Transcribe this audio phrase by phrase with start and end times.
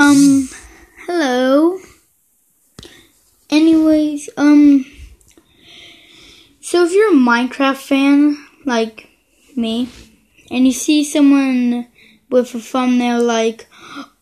[0.00, 0.48] Um,
[1.06, 1.78] hello.
[3.50, 4.86] Anyways, um,
[6.62, 9.10] so if you're a Minecraft fan like
[9.56, 9.90] me,
[10.50, 11.86] and you see someone
[12.30, 13.68] with a thumbnail like,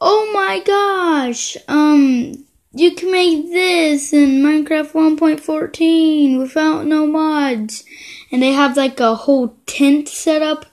[0.00, 7.84] oh my gosh, um, you can make this in Minecraft 1.14 without no mods,
[8.32, 10.66] and they have like a whole tent set up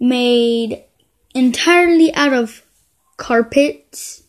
[0.00, 0.82] made
[1.32, 2.64] entirely out of
[3.16, 4.21] carpets.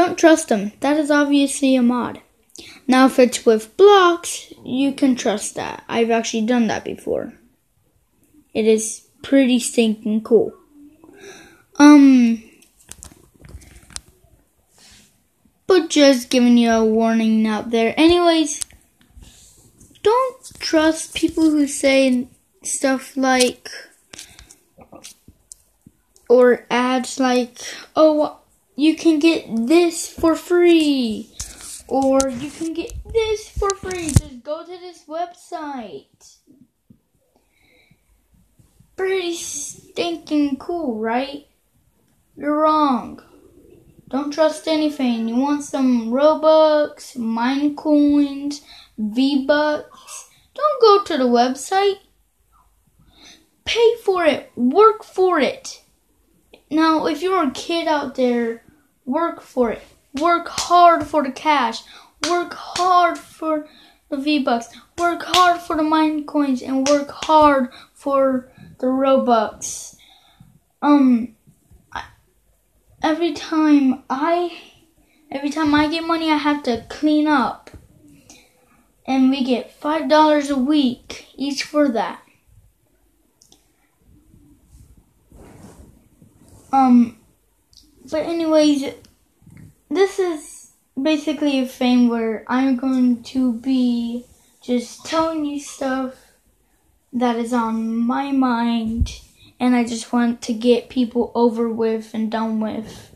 [0.00, 0.72] Don't trust them.
[0.80, 2.22] That is obviously a mod.
[2.88, 5.84] Now, if it's with blocks, you can trust that.
[5.90, 7.34] I've actually done that before.
[8.54, 10.54] It is pretty stinking cool.
[11.78, 12.42] Um,
[15.66, 17.92] but just giving you a warning out there.
[17.98, 18.62] Anyways,
[20.02, 22.26] don't trust people who say
[22.62, 23.68] stuff like,
[26.26, 27.58] or ads like,
[27.94, 28.39] oh,
[28.80, 31.28] you can get this for free.
[31.86, 34.08] Or you can get this for free.
[34.08, 36.38] Just go to this website.
[38.96, 41.46] Pretty stinking cool, right?
[42.36, 43.22] You're wrong.
[44.08, 45.28] Don't trust anything.
[45.28, 48.62] You want some Robux, Minecoins,
[48.96, 50.30] V-Bucks?
[50.54, 51.98] Don't go to the website.
[53.66, 54.50] Pay for it.
[54.56, 55.82] Work for it.
[56.70, 58.62] Now, if you're a kid out there,
[59.10, 59.82] work for it.
[60.18, 61.82] Work hard for the cash.
[62.28, 63.66] Work hard for
[64.08, 64.68] the V-Bucks.
[64.98, 69.96] Work hard for the Minecoins and work hard for the Robux.
[70.82, 71.36] Um
[73.02, 74.58] every time I
[75.30, 77.70] every time I get money I have to clean up.
[79.06, 82.22] And we get five dollars a week each for that.
[86.72, 87.19] Um
[88.10, 88.94] but anyways
[89.88, 94.24] this is basically a thing where I'm going to be
[94.62, 96.14] just telling you stuff
[97.12, 99.20] that is on my mind
[99.58, 103.14] and I just want to get people over with and done with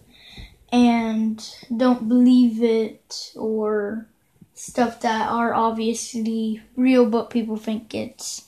[0.73, 1.43] and
[1.75, 4.07] don't believe it or
[4.55, 8.47] stuff that are obviously real but people think it's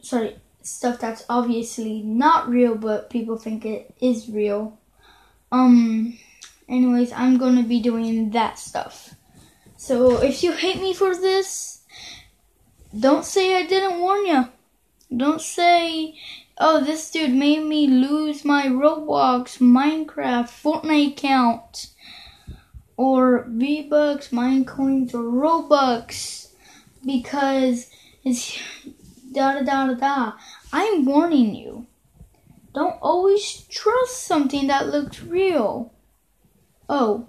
[0.00, 4.78] sorry stuff that's obviously not real but people think it is real.
[5.52, 6.18] Um
[6.68, 9.14] anyways i'm to be doing that stuff.
[9.76, 11.82] So if you hate me for this
[12.98, 14.48] don't say i didn't warn you
[15.16, 16.14] don't say,
[16.58, 21.88] oh, this dude made me lose my Roblox, Minecraft, Fortnite account,
[22.96, 26.48] or V-Bucks, Minecoins, or Robux,
[27.04, 27.90] because
[28.24, 28.58] it's
[29.34, 30.32] da da da da.
[30.72, 31.86] I'm warning you.
[32.74, 35.92] Don't always trust something that looks real.
[36.88, 37.28] Oh,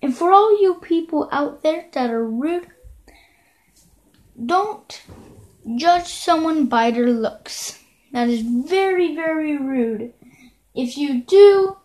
[0.00, 2.68] and for all you people out there that are rude,
[4.44, 5.02] don't
[5.76, 7.82] judge someone by their looks.
[8.12, 10.12] That is very, very rude.
[10.74, 11.78] If you do,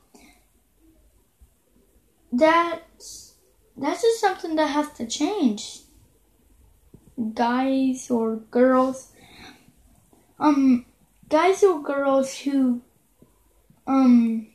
[2.32, 3.34] that's
[3.76, 5.82] that's just something that has to change.
[7.34, 9.13] Guys or girls,
[10.40, 10.86] um,
[11.30, 12.82] guys or girls who
[13.86, 14.48] um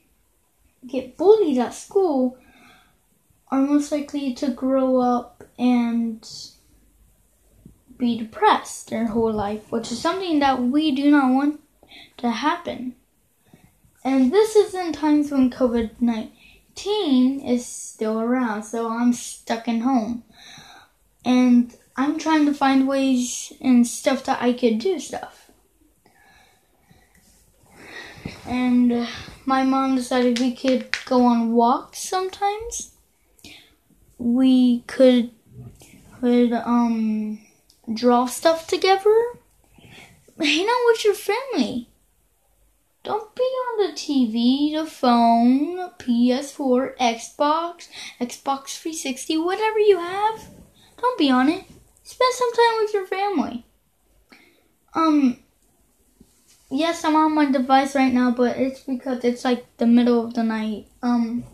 [0.86, 2.38] get bullied at school
[3.50, 6.26] are most likely to grow up and
[7.96, 11.60] be depressed their whole life, which is something that we do not want
[12.18, 12.94] to happen.
[14.04, 19.80] And this is in times when COVID 19 is still around, so I'm stuck in
[19.80, 20.22] home.
[21.24, 25.37] And I'm trying to find ways and stuff that I could do stuff.
[28.46, 29.06] And uh,
[29.44, 32.92] my mom decided we could go on walks sometimes.
[34.18, 35.30] We could
[36.20, 37.40] could um
[37.92, 39.14] draw stuff together.
[40.38, 41.88] Hang out with your family.
[43.04, 47.88] Don't be on the TV, the phone, PS4, Xbox,
[48.20, 50.48] Xbox 360, whatever you have.
[51.00, 51.64] Don't be on it.
[52.02, 53.64] Spend some time with your family.
[54.94, 55.38] Um,
[56.70, 60.34] yes, I'm on my device right now, but it's because it's like the middle of
[60.34, 60.88] the night.
[61.02, 61.44] Um,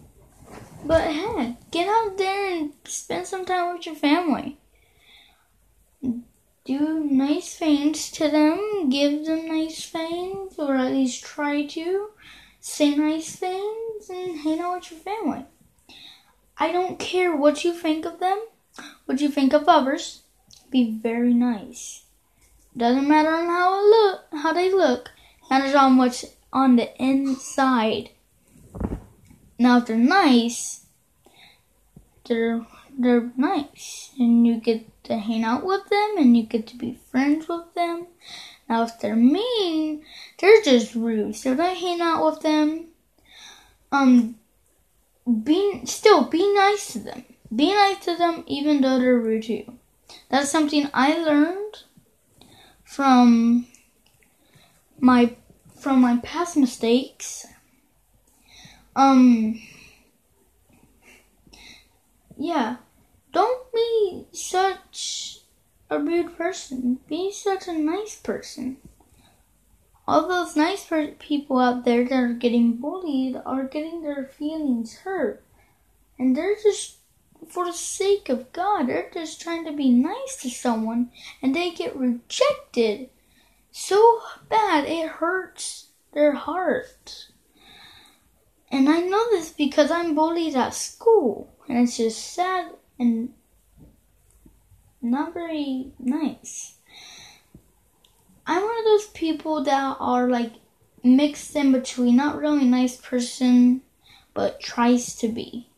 [0.84, 4.58] but hey, get out there and spend some time with your family
[6.64, 12.08] do nice things to them, give them nice things, or at least try to
[12.60, 15.44] say nice things and hang out with your family.
[16.56, 18.42] I don't care what you think of them,
[19.04, 20.22] what you think of others.
[20.70, 22.03] Be very nice.
[22.76, 25.10] Doesn't matter on how it look, how they look,
[25.48, 28.10] matters on what's on the inside.
[29.58, 30.86] Now, if they're nice,
[32.26, 32.66] they're
[32.96, 36.98] they're nice, and you get to hang out with them, and you get to be
[37.10, 38.06] friends with them.
[38.68, 40.04] Now, if they're mean,
[40.38, 41.36] they're just rude.
[41.36, 42.86] So don't hang out with them.
[43.92, 44.36] Um,
[45.44, 47.24] be still be nice to them.
[47.54, 49.78] Be nice to them, even though they're rude to you.
[50.28, 51.84] That's something I learned
[52.94, 53.66] from
[55.00, 55.34] my
[55.80, 57.46] from my past mistakes.
[58.94, 59.60] Um
[62.36, 62.76] yeah,
[63.32, 65.40] don't be such
[65.90, 67.00] a rude person.
[67.08, 68.76] Be such a nice person.
[70.06, 70.86] All those nice
[71.18, 75.42] people out there that are getting bullied are getting their feelings hurt.
[76.18, 76.98] And they're just,
[77.48, 81.10] for the sake of God, they're just trying to be nice to someone
[81.42, 83.10] and they get rejected
[83.70, 87.28] so bad it hurts their heart.
[88.70, 91.52] And I know this because I'm bullied at school.
[91.68, 93.32] And it's just sad and
[95.02, 96.76] not very nice.
[98.46, 100.52] I'm one of those people that are like
[101.02, 103.82] mixed in between, not really nice person,
[104.34, 105.68] but tries to be.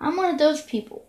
[0.00, 1.04] I'm one of those people.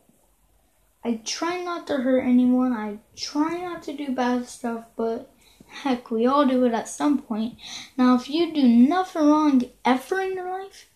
[1.04, 2.74] I try not to hurt anyone.
[2.74, 5.32] I try not to do bad stuff, but
[5.68, 7.56] heck, we all do it at some point.
[7.98, 10.90] Now, if you do nothing wrong ever in your life,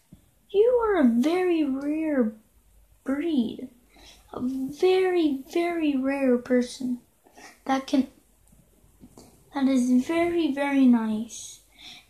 [0.50, 2.34] you are a very rare
[3.04, 3.70] breed.
[4.34, 7.00] A very, very rare person
[7.64, 8.08] that can,
[9.54, 11.62] that is very, very nice.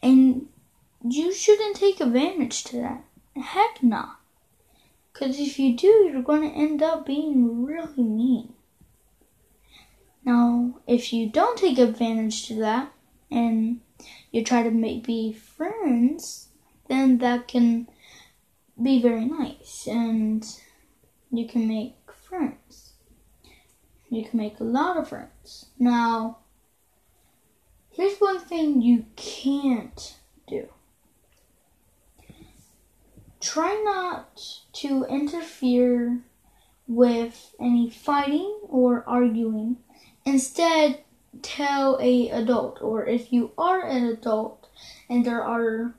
[0.02, 0.48] And
[1.08, 3.04] you shouldn't take advantage to that.
[3.36, 4.10] Heck no.
[5.16, 8.54] Because if you do, you're going to end up being really mean.
[10.26, 12.92] Now, if you don't take advantage to that
[13.32, 13.80] and
[14.32, 16.50] you try to make be friends,
[16.90, 17.88] then that can
[18.82, 20.46] be very nice and
[21.32, 22.92] you can make friends.
[24.10, 25.68] You can make a lot of friends.
[25.80, 26.40] Now,
[27.90, 30.68] here's one thing you can't do
[33.46, 34.42] try not
[34.74, 36.20] to interfere
[36.88, 39.78] with any fighting or arguing.
[40.26, 41.00] Instead,
[41.42, 44.68] tell a adult or if you are an adult
[45.10, 45.94] and there are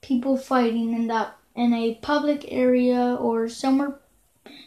[0.00, 3.98] people fighting in that in a public area or somewhere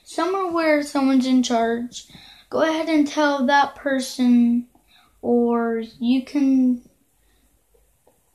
[0.04, 2.07] somewhere where someone's in charge,
[2.50, 4.68] go ahead and tell that person
[5.22, 6.81] or you can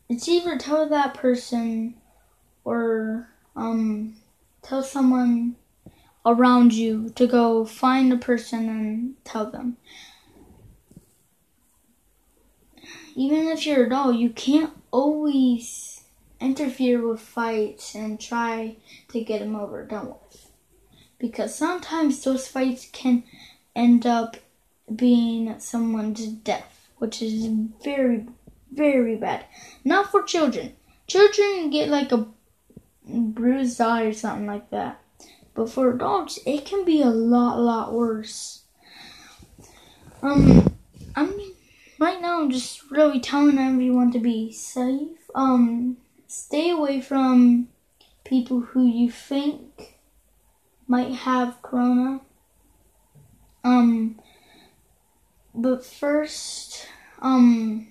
[0.08, 1.94] it's either tell that person
[2.64, 3.05] or
[3.76, 4.16] um,
[4.62, 5.56] tell someone
[6.24, 9.76] around you to go find a person and tell them.
[13.14, 16.04] Even if you're a doll, you can't always
[16.40, 18.76] interfere with fights and try
[19.08, 20.50] to get them over done with.
[21.18, 23.24] Because sometimes those fights can
[23.74, 24.36] end up
[24.94, 27.46] being someone's death, which is
[27.82, 28.26] very,
[28.70, 29.46] very bad.
[29.82, 30.76] Not for children.
[31.06, 32.26] Children get like a
[33.06, 35.00] bruised eye or something like that.
[35.54, 38.62] But for adults, it can be a lot, lot worse.
[40.22, 40.76] Um,
[41.14, 41.34] I'm
[41.98, 42.42] right now.
[42.42, 45.30] I'm just really telling everyone to be safe.
[45.34, 47.68] Um, stay away from
[48.24, 49.98] people who you think
[50.86, 52.20] might have corona.
[53.64, 54.20] Um,
[55.54, 56.86] but first,
[57.20, 57.88] um,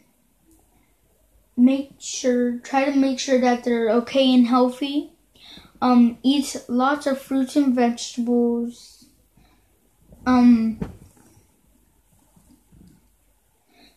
[1.57, 5.11] make sure, try to make sure that they're okay and healthy.
[5.81, 9.05] Um, eat lots of fruits and vegetables.
[10.25, 10.79] Um,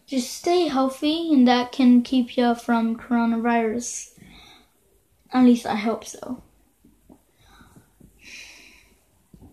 [0.07, 4.13] just stay healthy, and that can keep you from coronavirus.
[5.33, 6.43] At least I hope so.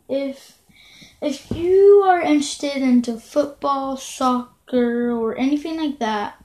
[0.07, 0.59] If
[1.21, 6.43] if you are interested into football, soccer, or anything like that,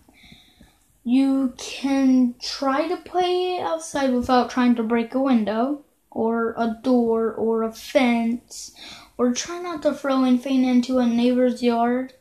[1.05, 7.33] you can try to play outside without trying to break a window or a door
[7.33, 8.75] or a fence
[9.17, 12.13] or try not to throw anything into a neighbor's yard.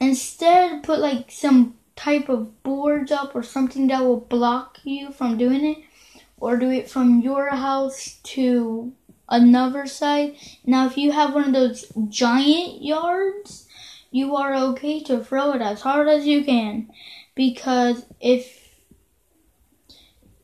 [0.00, 5.38] Instead, put like some type of boards up or something that will block you from
[5.38, 5.78] doing it
[6.38, 8.92] or do it from your house to
[9.28, 10.34] another side.
[10.66, 13.68] Now, if you have one of those giant yards,
[14.10, 16.90] you are okay to throw it as hard as you can
[17.34, 18.68] because if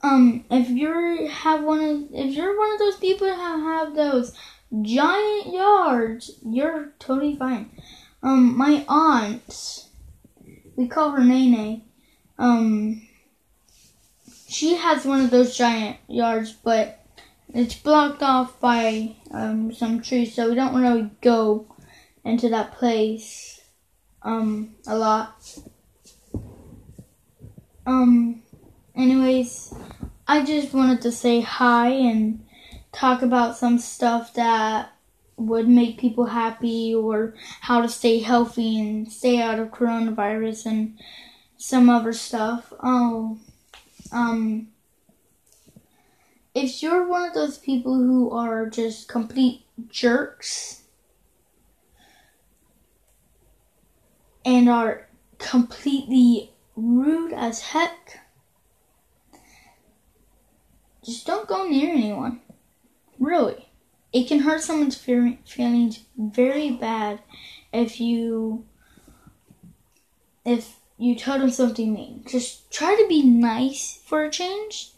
[0.02, 4.34] um if you're have one of if you're one of those people that have those
[4.82, 7.70] giant yards, you're totally fine.
[8.22, 9.86] Um, my aunt,
[10.76, 11.82] we call her Nene.
[12.38, 13.08] Um,
[14.48, 17.04] she has one of those giant yards, but
[17.54, 21.66] it's blocked off by um, some trees, so we don't really go
[22.24, 23.60] into that place
[24.22, 25.58] um, a lot.
[27.88, 28.42] Um,
[28.94, 29.72] anyways,
[30.26, 32.44] I just wanted to say hi and
[32.92, 34.92] talk about some stuff that
[35.38, 40.98] would make people happy or how to stay healthy and stay out of coronavirus and
[41.56, 42.74] some other stuff.
[42.82, 43.38] Oh,
[44.12, 44.68] um,
[46.54, 50.82] if you're one of those people who are just complete jerks
[54.44, 58.20] and are completely rude as heck,
[61.04, 62.40] just don't go near anyone.
[63.18, 63.68] Really
[64.12, 67.20] it can hurt someone's feelings very bad
[67.72, 68.64] if you
[70.44, 72.24] if you tell them something mean.
[72.26, 74.92] Just try to be nice for a change.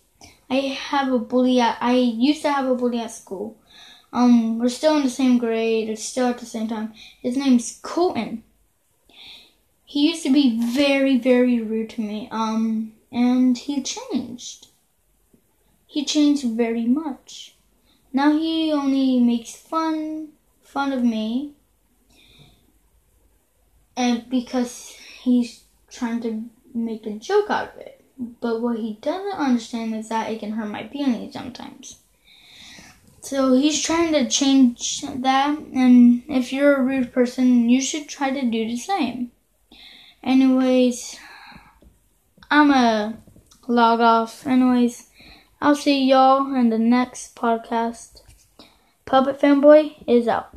[0.49, 3.57] I have a bully at I used to have a bully at school.
[4.13, 5.89] Um, we're still in the same grade.
[5.89, 6.95] It's still at the same time.
[7.21, 8.43] His name's Colton.
[9.91, 12.29] He used to be very, very rude to me.
[12.31, 14.69] Um, and he changed.
[15.85, 17.57] He changed very much.
[18.13, 20.29] Now he only makes fun
[20.63, 21.55] fun of me
[23.97, 28.05] and because he's trying to make a joke out of it.
[28.17, 31.99] But what he doesn't understand is that it can hurt my feelings sometimes.
[33.23, 38.31] So he's trying to change that, and if you're a rude person, you should try
[38.31, 39.33] to do the same.
[40.23, 41.19] Anyways,
[42.51, 43.19] I'm a
[43.67, 44.47] log off.
[44.47, 45.07] Anyways,
[45.61, 48.21] I'll see y'all in the next podcast.
[49.07, 50.51] Puppet Fanboy is out.